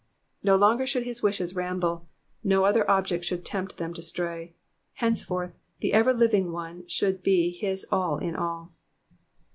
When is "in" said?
8.17-8.35